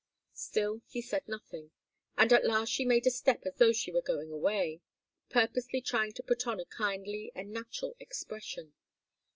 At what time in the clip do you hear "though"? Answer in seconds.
3.57-3.71